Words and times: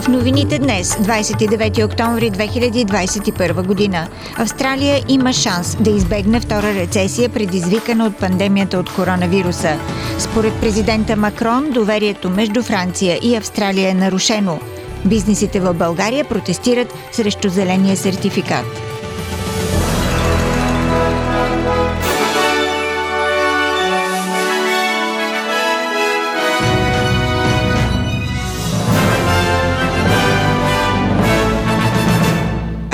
В 0.00 0.08
новините 0.08 0.58
днес, 0.58 0.96
29 0.96 1.84
октомври 1.84 2.30
2021 2.30 3.66
година, 3.66 4.08
Австралия 4.36 5.02
има 5.08 5.32
шанс 5.32 5.76
да 5.80 5.90
избегне 5.90 6.40
втора 6.40 6.74
рецесия, 6.74 7.28
предизвикана 7.28 8.06
от 8.06 8.16
пандемията 8.16 8.78
от 8.78 8.94
коронавируса. 8.94 9.78
Според 10.18 10.60
президента 10.60 11.16
Макрон, 11.16 11.70
доверието 11.70 12.30
между 12.30 12.62
Франция 12.62 13.18
и 13.22 13.36
Австралия 13.36 13.90
е 13.90 13.94
нарушено. 13.94 14.58
Бизнесите 15.04 15.60
в 15.60 15.74
България 15.74 16.24
протестират 16.24 16.94
срещу 17.12 17.48
зеления 17.48 17.96
сертификат. 17.96 18.89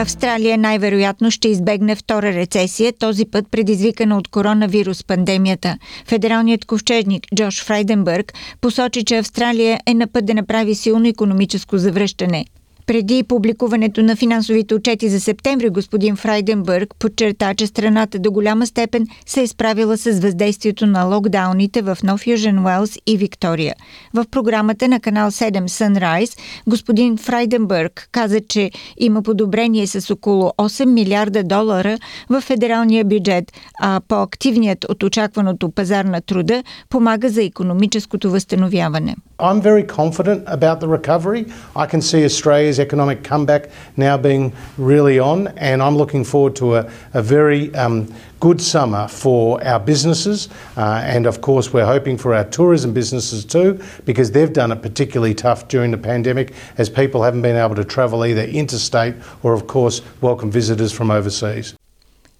Австралия 0.06 0.58
най-вероятно 0.58 1.30
ще 1.30 1.48
избегне 1.48 1.96
втора 1.96 2.32
рецесия, 2.32 2.92
този 2.92 3.24
път 3.24 3.44
предизвикана 3.50 4.18
от 4.18 4.28
коронавирус 4.28 5.04
пандемията. 5.04 5.78
Федералният 6.06 6.64
ковчежник 6.64 7.26
Джош 7.34 7.64
Фрайденбърг 7.64 8.32
посочи, 8.60 9.04
че 9.04 9.18
Австралия 9.18 9.80
е 9.86 9.94
на 9.94 10.06
път 10.06 10.26
да 10.26 10.34
направи 10.34 10.74
силно 10.74 11.08
економическо 11.08 11.78
завръщане. 11.78 12.44
Преди 12.86 13.22
публикуването 13.22 14.02
на 14.02 14.16
финансовите 14.16 14.74
отчети 14.74 15.08
за 15.08 15.20
септември, 15.20 15.68
господин 15.68 16.16
Фрайденбърг 16.16 16.94
подчерта, 16.98 17.54
че 17.54 17.66
страната 17.66 18.18
до 18.18 18.32
голяма 18.32 18.66
степен 18.66 19.06
се 19.26 19.42
е 19.42 19.46
справила 19.46 19.96
с 19.96 20.20
въздействието 20.20 20.86
на 20.86 21.04
локдауните 21.04 21.82
в 21.82 21.98
Нов 22.04 22.26
Южен 22.26 22.66
Уелс 22.66 22.98
и 23.06 23.16
Виктория. 23.16 23.74
В 24.14 24.24
програмата 24.30 24.88
на 24.88 25.00
канал 25.00 25.30
7 25.30 25.66
Sunrise 25.66 26.38
господин 26.68 27.16
Фрайденбърг 27.16 28.08
каза, 28.12 28.40
че 28.48 28.70
има 28.98 29.22
подобрение 29.22 29.86
с 29.86 30.10
около 30.10 30.52
8 30.58 30.84
милиарда 30.84 31.44
долара 31.44 31.98
в 32.28 32.40
федералния 32.40 33.04
бюджет, 33.04 33.52
а 33.80 34.00
по-активният 34.08 34.84
от 34.84 35.02
очакваното 35.02 35.70
пазар 35.70 36.04
на 36.04 36.20
труда 36.20 36.62
помага 36.88 37.28
за 37.28 37.42
економическото 37.42 38.30
възстановяване. 38.30 39.16
I'm 39.38 39.60
very 39.60 39.82
confident 39.82 40.44
about 40.46 40.80
the 40.80 40.88
recovery. 40.88 41.52
I 41.74 41.84
can 41.84 42.00
see 42.00 42.24
Australia's 42.24 42.80
economic 42.80 43.22
comeback 43.22 43.68
now 43.98 44.16
being 44.16 44.54
really 44.78 45.18
on, 45.18 45.48
and 45.58 45.82
I'm 45.82 45.94
looking 45.94 46.24
forward 46.24 46.56
to 46.56 46.76
a, 46.76 46.90
a 47.12 47.22
very 47.22 47.74
um, 47.74 48.10
good 48.40 48.62
summer 48.62 49.06
for 49.08 49.62
our 49.62 49.78
businesses. 49.78 50.48
Uh, 50.78 51.02
and 51.04 51.26
of 51.26 51.42
course, 51.42 51.70
we're 51.70 51.84
hoping 51.84 52.16
for 52.16 52.34
our 52.34 52.44
tourism 52.44 52.94
businesses 52.94 53.44
too, 53.44 53.78
because 54.06 54.30
they've 54.30 54.54
done 54.54 54.72
it 54.72 54.80
particularly 54.80 55.34
tough 55.34 55.68
during 55.68 55.90
the 55.90 55.98
pandemic 55.98 56.54
as 56.78 56.88
people 56.88 57.22
haven't 57.22 57.42
been 57.42 57.56
able 57.56 57.74
to 57.74 57.84
travel 57.84 58.24
either 58.24 58.44
interstate 58.44 59.16
or, 59.42 59.52
of 59.52 59.66
course, 59.66 60.00
welcome 60.22 60.50
visitors 60.50 60.92
from 60.92 61.10
overseas. 61.10 61.74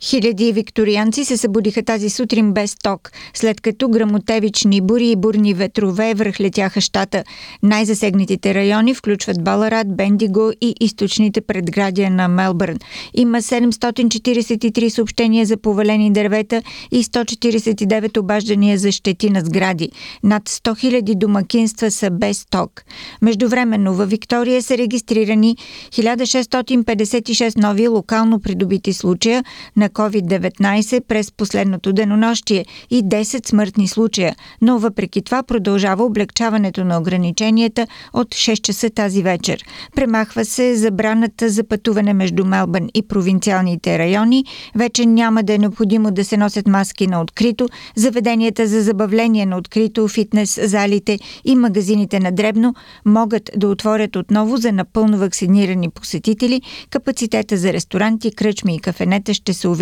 Хиляди 0.03 0.53
викторианци 0.53 1.25
се 1.25 1.37
събудиха 1.37 1.83
тази 1.83 2.11
сутрин 2.11 2.53
без 2.53 2.75
ток, 2.83 3.13
след 3.35 3.61
като 3.61 3.89
грамотевични 3.89 4.81
бури 4.81 5.11
и 5.11 5.17
бурни 5.17 5.55
ветрове 5.55 6.15
връхлетяха 6.15 6.81
щата. 6.81 7.25
Най-засегнатите 7.63 8.55
райони 8.55 8.95
включват 8.95 9.45
Баларат, 9.45 9.97
Бендиго 9.97 10.53
и 10.61 10.75
източните 10.81 11.41
предградия 11.41 12.11
на 12.11 12.29
Мелбърн. 12.29 12.77
Има 13.15 13.39
743 13.39 14.89
съобщения 14.89 15.47
за 15.47 15.57
повалени 15.57 16.13
дървета 16.13 16.63
и 16.91 17.05
149 17.05 18.19
обаждания 18.19 18.79
за 18.79 18.93
щети 18.93 19.31
на 19.31 19.41
сгради. 19.41 19.91
Над 20.23 20.49
100 20.49 21.03
000 21.03 21.15
домакинства 21.15 21.91
са 21.91 22.11
без 22.11 22.47
ток. 22.51 22.83
Междувременно 23.23 23.95
във 23.95 24.11
Виктория 24.11 24.63
са 24.63 24.79
регистрирани 24.79 25.57
1656 25.91 27.59
нови 27.59 27.89
локално 27.89 28.41
придобити 28.41 28.93
случая 28.93 29.45
на 29.77 29.86
на 29.87 29.91
COVID-19 29.91 31.01
през 31.09 31.33
последното 31.33 31.93
денонощие 31.93 32.65
и 32.91 33.05
10 33.05 33.49
смъртни 33.49 33.89
случая, 33.89 34.37
но 34.63 34.79
въпреки 34.79 35.23
това 35.23 35.43
продължава 35.43 36.05
облегчаването 36.05 36.85
на 36.85 36.99
ограниченията 36.99 37.87
от 38.13 38.29
6 38.29 38.61
часа 38.61 38.91
тази 38.91 39.23
вечер. 39.23 39.65
Премахва 39.97 40.45
се 40.45 40.77
забраната 40.77 41.49
за 41.49 41.65
пътуване 41.65 42.13
между 42.13 42.45
Мелбън 42.45 42.89
и 42.95 43.03
провинциалните 43.03 43.99
райони. 43.99 44.45
Вече 44.75 45.07
няма 45.07 45.43
да 45.43 45.55
е 45.55 45.59
необходимо 45.59 46.11
да 46.11 46.25
се 46.25 46.37
носят 46.37 46.67
маски 46.67 47.07
на 47.07 47.21
открито. 47.21 47.69
Заведенията 47.97 48.67
за 48.67 48.83
забавление 48.83 49.47
на 49.47 49.57
открито, 49.57 50.09
фитнес, 50.09 50.61
залите 50.63 51.19
и 51.45 51.57
магазините 51.57 52.21
на 52.21 52.33
дребно 52.33 52.75
могат 53.05 53.51
да 53.57 53.69
отворят 53.69 54.17
отново 54.17 54.57
за 54.57 54.73
напълно 54.73 55.19
вакцинирани 55.19 55.91
посетители. 55.91 56.63
Капацитета 56.91 57.57
за 57.57 57.73
ресторанти, 57.73 58.31
кръчми 58.31 58.75
и 58.75 58.79
кафенета 58.79 59.35
ще 59.35 59.53
се. 59.53 59.76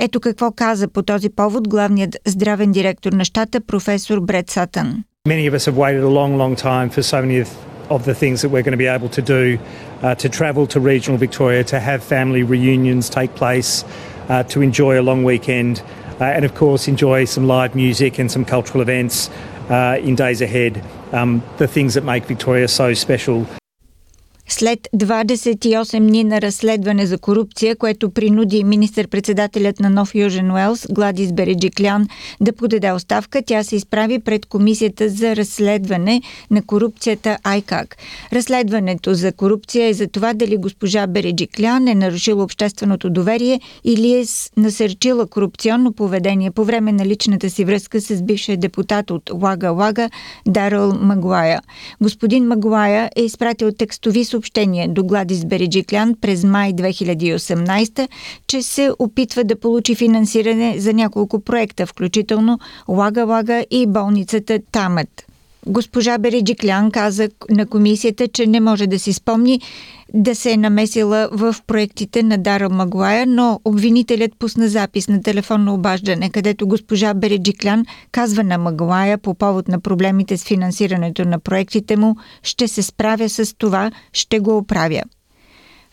Ето 0.00 0.20
какво 0.20 0.50
каза 0.50 0.88
по 0.88 1.02
този 1.02 1.28
повод 1.28 1.68
главният 1.68 2.16
здравен 2.26 2.72
директор 2.72 3.12
на 3.12 3.24
щата 3.24 3.60
професор 3.60 4.20
Бред 4.20 4.50
Сатън. 4.50 5.04
Many 5.28 5.50
of 5.50 5.54
us 5.54 5.66
have 5.66 5.76
waited 5.84 6.02
a 6.04 6.14
long, 6.20 6.32
long 6.42 6.54
time 6.54 6.88
for 6.94 7.02
so 7.02 7.18
many 7.24 7.38
of 7.44 7.48
of 7.90 8.04
the 8.04 8.14
things 8.14 8.42
that 8.42 8.48
we're 8.48 8.62
going 8.62 8.72
to 8.72 8.76
be 8.76 8.86
able 8.86 9.08
to 9.08 9.22
do 9.22 9.58
uh, 10.02 10.14
to 10.16 10.28
travel 10.28 10.66
to 10.66 10.80
regional 10.80 11.18
Victoria, 11.18 11.62
to 11.64 11.78
have 11.80 12.02
family 12.02 12.42
reunions 12.42 13.08
take 13.08 13.34
place, 13.34 13.84
uh, 14.28 14.42
to 14.44 14.60
enjoy 14.60 15.00
a 15.00 15.04
long 15.10 15.22
weekend, 15.24 15.82
uh, 16.20 16.24
and 16.24 16.44
of 16.44 16.54
course 16.54 16.88
enjoy 16.88 17.24
some 17.24 17.46
live 17.46 17.74
music 17.74 18.18
and 18.18 18.30
some 18.30 18.44
cultural 18.44 18.80
events 18.82 19.30
uh, 19.70 19.98
in 20.02 20.14
days 20.14 20.40
ahead. 20.40 20.84
Um, 21.12 21.42
the 21.58 21.68
things 21.68 21.94
that 21.94 22.04
make 22.04 22.24
Victoria 22.24 22.68
so 22.68 22.94
special. 22.94 23.46
След 24.53 24.87
28 24.95 25.99
дни 25.99 26.23
на 26.23 26.41
разследване 26.41 27.05
за 27.05 27.17
корупция, 27.17 27.75
което 27.75 28.09
принуди 28.09 28.63
министър-председателят 28.63 29.79
на 29.79 29.89
Нов 29.89 30.15
Южен 30.15 30.51
Уелс 30.51 30.87
Гладис 30.91 31.33
Береджиклян 31.33 32.07
да 32.41 32.53
подаде 32.53 32.91
оставка, 32.91 33.41
тя 33.45 33.63
се 33.63 33.75
изправи 33.75 34.19
пред 34.19 34.45
Комисията 34.45 35.09
за 35.09 35.35
разследване 35.35 36.21
на 36.51 36.63
корупцията 36.63 37.37
АЙКАК. 37.43 37.97
Разследването 38.33 39.13
за 39.13 39.31
корупция 39.31 39.87
е 39.87 39.93
за 39.93 40.07
това 40.07 40.33
дали 40.33 40.57
госпожа 40.57 41.07
Береджиклян 41.07 41.87
е 41.87 41.95
нарушила 41.95 42.43
общественото 42.43 43.09
доверие 43.09 43.59
или 43.83 44.13
е 44.13 44.23
насърчила 44.57 45.27
корупционно 45.27 45.93
поведение 45.93 46.51
по 46.51 46.63
време 46.63 46.91
на 46.91 47.05
личната 47.05 47.49
си 47.49 47.65
връзка 47.65 48.01
с 48.01 48.21
бившия 48.23 48.57
депутат 48.57 49.11
от 49.11 49.29
Лага 49.41 49.69
Лага 49.69 50.09
Даръл 50.47 50.93
Магуая. 50.93 51.61
Господин 52.01 52.47
Магуая 52.47 53.09
е 53.15 53.21
изпратил 53.21 53.71
текстови 53.71 54.25
съобщение 54.41 54.87
до 54.87 55.03
Гладис 55.03 55.45
Береджиклян 55.45 56.15
през 56.21 56.43
май 56.43 56.73
2018, 56.73 58.07
че 58.47 58.61
се 58.61 58.91
опитва 58.99 59.43
да 59.43 59.59
получи 59.59 59.95
финансиране 59.95 60.75
за 60.79 60.93
няколко 60.93 61.39
проекта, 61.39 61.85
включително 61.85 62.59
Лага 62.87 63.25
Лага 63.25 63.65
и 63.71 63.87
болницата 63.87 64.59
Тамът. 64.71 65.30
Госпожа 65.67 66.17
Береджиклян 66.17 66.91
каза 66.91 67.29
на 67.49 67.65
комисията, 67.65 68.27
че 68.27 68.47
не 68.47 68.59
може 68.59 68.87
да 68.87 68.99
си 68.99 69.13
спомни 69.13 69.61
да 70.13 70.35
се 70.35 70.51
е 70.51 70.57
намесила 70.57 71.29
в 71.31 71.55
проектите 71.67 72.23
на 72.23 72.37
Дара 72.37 72.69
Магуая, 72.69 73.25
но 73.27 73.59
обвинителят 73.65 74.31
пусна 74.39 74.67
запис 74.67 75.07
на 75.07 75.21
телефонно 75.21 75.73
обаждане, 75.73 76.29
където 76.29 76.67
госпожа 76.67 77.13
Береджиклян 77.13 77.85
казва 78.11 78.43
на 78.43 78.57
Магуая 78.57 79.17
по 79.17 79.33
повод 79.33 79.67
на 79.67 79.79
проблемите 79.79 80.37
с 80.37 80.43
финансирането 80.43 81.25
на 81.25 81.39
проектите 81.39 81.97
му, 81.97 82.15
ще 82.43 82.67
се 82.67 82.83
справя 82.83 83.29
с 83.29 83.57
това, 83.57 83.91
ще 84.13 84.39
го 84.39 84.57
оправя. 84.57 85.01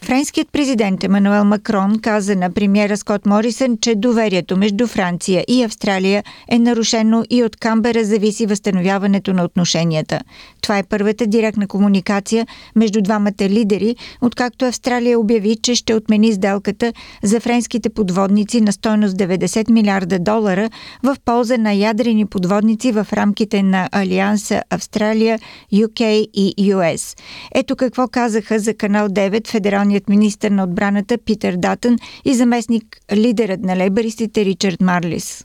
Френският 0.02 0.52
президент 0.52 1.04
Емануел 1.04 1.44
Макрон 1.44 1.98
каза 1.98 2.36
на 2.36 2.50
премиера 2.50 2.96
Скот 2.96 3.26
Морисън, 3.26 3.78
че 3.80 3.94
доверието 3.94 4.56
между 4.56 4.86
Франция 4.86 5.44
и 5.48 5.62
Австралия 5.62 6.24
е 6.48 6.58
нарушено 6.58 7.24
и 7.30 7.44
от 7.44 7.56
Камбера 7.56 8.04
зависи 8.04 8.46
възстановяването 8.46 9.32
на 9.32 9.44
отношенията. 9.44 10.20
Това 10.60 10.78
е 10.78 10.82
първата 10.82 11.26
директна 11.26 11.66
комуникация 11.66 12.46
между 12.76 13.02
двамата 13.02 13.32
лидери, 13.40 13.96
откакто 14.20 14.64
Австралия 14.64 15.20
обяви, 15.20 15.56
че 15.62 15.74
ще 15.74 15.94
отмени 15.94 16.32
сделката 16.32 16.92
за 17.22 17.40
френските 17.40 17.90
подводници 17.90 18.60
на 18.60 18.72
стойност 18.72 19.16
90 19.16 19.70
милиарда 19.70 20.18
долара 20.18 20.70
в 21.02 21.16
полза 21.24 21.56
на 21.58 21.72
ядрени 21.72 22.26
подводници 22.26 22.92
в 22.92 23.06
рамките 23.12 23.62
на 23.62 23.88
Алианса 23.92 24.62
Австралия, 24.70 25.38
UK 25.72 26.02
и 26.34 26.72
US. 26.72 27.18
Ето 27.54 27.76
какво 27.76 28.08
казаха 28.08 28.58
за 28.58 28.74
канал 28.74 29.08
9 29.08 29.48
федерални 29.48 29.87
федералният 29.88 30.08
министр 30.08 30.50
на 30.50 30.64
отбраната 30.64 31.18
Питър 31.18 31.54
Датън 31.56 31.96
и 32.24 32.34
заместник 32.34 32.84
лидерът 33.12 33.60
на 33.60 33.76
лейбаристите 33.76 34.44
Ричард 34.44 34.80
Марлис. 34.80 35.44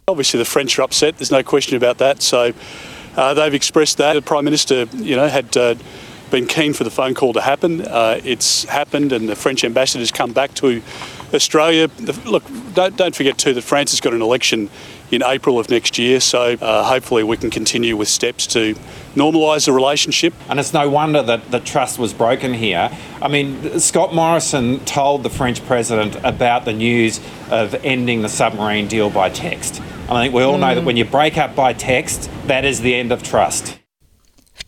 Uh, 3.16 3.36
they've 3.38 3.60
expressed 3.62 3.98
that. 4.02 4.14
The 4.22 4.26
Prime 4.32 4.46
Minister, 4.52 4.78
you 5.10 5.16
know, 5.20 5.30
had 5.40 5.50
uh, 5.56 5.76
been 6.36 6.48
keen 6.58 6.72
for 6.78 6.84
the 6.90 6.96
phone 6.98 7.14
call 7.20 7.32
to 7.40 7.44
happen. 7.52 7.72
Uh, 7.82 8.34
it's 8.34 8.50
happened, 8.80 9.10
and 9.16 9.24
the 9.34 9.38
French 9.44 9.62
ambassador 9.70 10.02
has 10.06 10.14
come 10.22 10.32
back 10.40 10.52
to 10.62 10.70
Australia. 11.34 11.90
Look, 12.26 12.44
don't, 12.74 12.96
don't 12.96 13.16
forget 13.16 13.38
too 13.38 13.54
that 13.54 13.64
France 13.64 13.92
has 13.92 14.02
got 14.02 14.14
an 14.14 14.22
election 14.22 14.70
in 15.12 15.22
April 15.24 15.60
of 15.60 15.70
next 15.70 16.00
year, 16.00 16.20
so 16.20 16.54
uh, 16.54 16.84
hopefully 16.84 17.24
we 17.24 17.38
can 17.38 17.50
continue 17.50 17.96
with 17.96 18.08
steps 18.08 18.48
to 18.48 18.74
normalise 19.16 19.66
the 19.66 19.72
relationship. 19.72 20.34
And 20.50 20.60
it's 20.60 20.74
no 20.74 20.90
wonder 20.90 21.22
that 21.22 21.52
the 21.52 21.60
trust 21.60 22.00
was 22.00 22.14
broken 22.14 22.54
here. 22.54 22.90
I 23.22 23.28
mean, 23.28 23.80
Scott 23.80 24.14
Morrison 24.14 24.80
told 24.86 25.24
the 25.24 25.30
French 25.30 25.64
president 25.66 26.16
about 26.24 26.66
the 26.66 26.74
news 26.74 27.20
of 27.52 27.76
ending 27.86 28.24
the 28.24 28.30
submarine 28.30 28.88
deal 28.88 29.10
by 29.10 29.30
text. 29.30 29.82
I 30.10 30.24
think 30.24 30.34
we 30.34 30.44
all 30.44 30.58
know 30.58 30.74
that 30.76 30.84
when 30.84 30.98
you 30.98 31.06
break 31.06 31.38
up 31.38 31.56
by 31.56 31.74
text, 31.74 32.30
that 32.48 32.66
is 32.66 32.82
the 32.82 32.96
end 32.96 33.12
of 33.12 33.24
trust. 33.24 33.80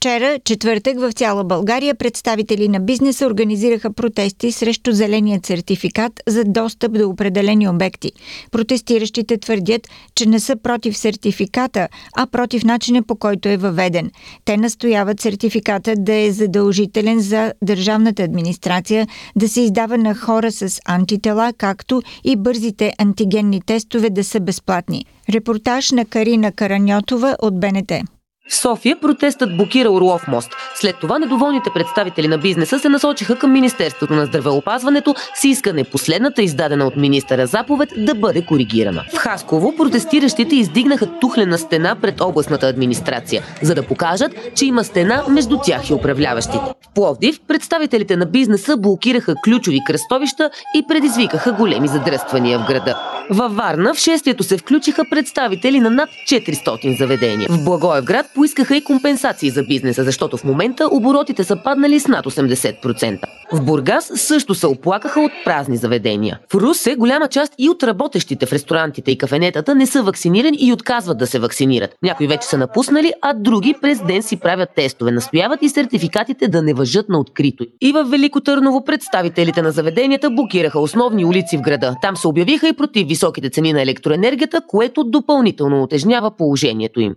Вчера, 0.05 0.39
четвъртък, 0.39 0.99
в 0.99 1.11
цяла 1.11 1.43
България 1.43 1.95
представители 1.95 2.67
на 2.67 2.79
бизнеса 2.79 3.25
организираха 3.25 3.93
протести 3.93 4.51
срещу 4.51 4.91
зеления 4.91 5.39
сертификат 5.43 6.11
за 6.27 6.43
достъп 6.43 6.93
до 6.93 7.09
определени 7.09 7.69
обекти. 7.69 8.11
Протестиращите 8.51 9.37
твърдят, 9.37 9.87
че 10.15 10.25
не 10.25 10.39
са 10.39 10.55
против 10.55 10.97
сертификата, 10.97 11.87
а 12.17 12.27
против 12.27 12.63
начина 12.63 13.03
по 13.03 13.15
който 13.15 13.49
е 13.49 13.57
въведен. 13.57 14.11
Те 14.45 14.57
настояват 14.57 15.21
сертификатът 15.21 16.03
да 16.03 16.13
е 16.13 16.31
задължителен 16.31 17.19
за 17.19 17.53
държавната 17.61 18.23
администрация, 18.23 19.07
да 19.35 19.49
се 19.49 19.61
издава 19.61 19.97
на 19.97 20.15
хора 20.15 20.51
с 20.51 20.79
антитела, 20.85 21.53
както 21.57 22.01
и 22.23 22.35
бързите 22.35 22.93
антигенни 22.97 23.61
тестове 23.61 24.09
да 24.09 24.23
са 24.23 24.39
безплатни. 24.39 25.05
Репортаж 25.29 25.91
на 25.91 26.05
Карина 26.05 26.51
Караньотова 26.51 27.37
от 27.41 27.59
БНТ. 27.59 28.14
В 28.49 28.55
София 28.55 28.95
протестът 29.01 29.57
блокира 29.57 29.91
Орлов 29.91 30.27
мост. 30.27 30.49
След 30.75 30.95
това 30.99 31.19
недоволните 31.19 31.69
представители 31.73 32.27
на 32.27 32.37
бизнеса 32.37 32.79
се 32.79 32.89
насочиха 32.89 33.35
към 33.35 33.51
Министерството 33.51 34.13
на 34.13 34.25
здравеопазването 34.25 35.15
с 35.35 35.43
искане 35.43 35.83
последната 35.83 36.41
издадена 36.41 36.85
от 36.85 36.95
министъра 36.95 37.47
заповед 37.47 37.89
да 37.97 38.15
бъде 38.15 38.45
коригирана. 38.45 39.03
В 39.13 39.17
Хасково 39.17 39.75
протестиращите 39.75 40.55
издигнаха 40.55 41.19
тухлена 41.19 41.57
стена 41.57 41.95
пред 42.01 42.21
областната 42.21 42.67
администрация, 42.67 43.43
за 43.61 43.75
да 43.75 43.83
покажат, 43.83 44.31
че 44.55 44.65
има 44.65 44.83
стена 44.83 45.23
между 45.29 45.57
тях 45.57 45.89
и 45.89 45.93
управляващите. 45.93 46.65
В 46.81 46.93
Пловдив 46.95 47.39
представителите 47.47 48.15
на 48.15 48.25
бизнеса 48.25 48.77
блокираха 48.77 49.35
ключови 49.43 49.79
кръстовища 49.87 50.49
и 50.75 50.83
предизвикаха 50.87 51.51
големи 51.51 51.87
задръствания 51.87 52.59
в 52.59 52.67
града. 52.67 52.97
Във 53.29 53.55
Варна 53.55 53.93
в 53.93 53.97
шествието 53.97 54.43
се 54.43 54.57
включиха 54.57 55.03
представители 55.11 55.79
на 55.79 55.89
над 55.89 56.09
400 56.31 56.97
заведения. 56.97 57.49
В 57.49 57.63
Благоевград 57.63 58.25
поискаха 58.35 58.75
и 58.75 58.83
компенсации 58.83 59.49
за 59.49 59.63
бизнеса, 59.63 60.03
защото 60.03 60.37
в 60.37 60.43
момента 60.43 60.87
оборотите 60.91 61.43
са 61.43 61.55
паднали 61.63 61.99
с 61.99 62.07
над 62.07 62.25
80%. 62.25 63.19
В 63.51 63.65
Бургас 63.65 64.11
също 64.15 64.55
се 64.55 64.67
оплакаха 64.67 65.21
от 65.21 65.31
празни 65.45 65.77
заведения. 65.77 66.39
В 66.53 66.55
Русе 66.55 66.95
голяма 66.95 67.27
част 67.27 67.53
и 67.57 67.69
от 67.69 67.83
работещите 67.83 68.45
в 68.45 68.53
ресторантите 68.53 69.11
и 69.11 69.17
кафенетата 69.17 69.75
не 69.75 69.85
са 69.85 70.03
вакцинирани 70.03 70.57
и 70.59 70.73
отказват 70.73 71.17
да 71.17 71.27
се 71.27 71.39
вакцинират. 71.39 71.95
Някои 72.03 72.27
вече 72.27 72.47
са 72.47 72.57
напуснали, 72.57 73.13
а 73.21 73.33
други 73.33 73.75
през 73.81 74.03
ден 74.03 74.23
си 74.23 74.37
правят 74.37 74.69
тестове. 74.75 75.11
Настояват 75.11 75.61
и 75.61 75.69
сертификатите 75.69 76.47
да 76.47 76.61
не 76.61 76.73
въжат 76.73 77.09
на 77.09 77.19
открито. 77.19 77.65
И 77.81 77.91
в 77.91 78.03
Велико 78.03 78.41
Търново 78.41 78.83
представителите 78.83 79.61
на 79.61 79.71
заведенията 79.71 80.29
блокираха 80.29 80.79
основни 80.79 81.25
улици 81.25 81.57
в 81.57 81.61
града. 81.61 81.95
Там 82.01 82.17
се 82.17 82.27
обявиха 82.27 82.67
и 82.67 82.73
против 82.73 83.07
високите 83.07 83.49
цени 83.49 83.73
на 83.73 83.81
електроенергията, 83.81 84.61
което 84.67 85.03
допълнително 85.03 85.83
отежнява 85.83 86.31
положението 86.37 86.99
им. 86.99 87.15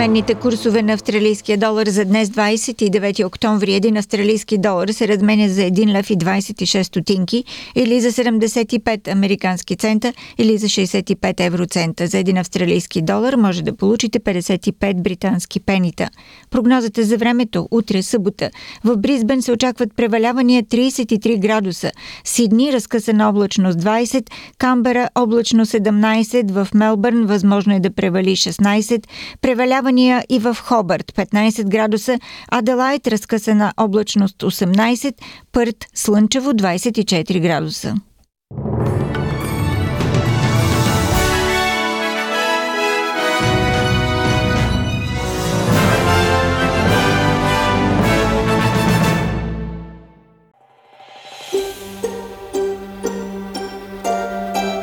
Обменните 0.00 0.34
курсове 0.34 0.82
на 0.82 0.92
австралийския 0.92 1.58
долар 1.58 1.86
за 1.86 2.04
днес 2.04 2.28
29 2.28 3.26
октомври 3.26 3.74
един 3.74 3.96
австралийски 3.96 4.58
долар 4.58 4.88
се 4.88 5.08
разменя 5.08 5.48
за 5.48 5.60
1 5.60 5.92
лев 5.92 6.10
и 6.10 6.16
26 6.16 6.82
стотинки 6.82 7.44
или 7.74 8.00
за 8.00 8.12
75 8.12 9.12
американски 9.12 9.76
цента 9.76 10.12
или 10.38 10.58
за 10.58 10.66
65 10.66 11.46
евроцента. 11.46 12.06
За 12.06 12.18
един 12.18 12.38
австралийски 12.38 13.02
долар 13.02 13.34
може 13.34 13.62
да 13.62 13.76
получите 13.76 14.20
55 14.20 15.02
британски 15.02 15.60
пенита. 15.60 16.08
Прогнозата 16.50 17.02
за 17.02 17.16
времето 17.16 17.68
утре 17.70 18.02
събота. 18.02 18.50
В 18.84 18.96
Бризбен 18.96 19.42
се 19.42 19.52
очакват 19.52 19.96
превалявания 19.96 20.62
33 20.62 21.38
градуса. 21.38 21.90
Сидни 22.24 22.72
разкъсана 22.72 23.28
облачност 23.28 23.78
20, 23.78 24.30
Камбера 24.58 25.08
облачно 25.14 25.66
17, 25.66 26.50
в 26.50 26.68
Мелбърн 26.74 27.26
възможно 27.26 27.74
е 27.74 27.80
да 27.80 27.90
превали 27.90 28.36
16, 28.36 29.04
превалявания 29.40 29.89
Превалявания 29.90 30.24
и 30.28 30.38
в 30.38 30.56
Хобърт 30.62 31.12
15 31.12 31.68
градуса, 31.68 32.18
Аделайт 32.50 33.06
разкъсана 33.06 33.72
облачност 33.76 34.38
18, 34.38 35.14
Пърт 35.52 35.76
слънчево 35.94 36.52
24 36.52 37.40
градуса. 37.40 37.94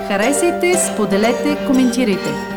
Харесайте, 0.08 0.74
споделете, 0.78 1.58
коментирайте. 1.68 2.57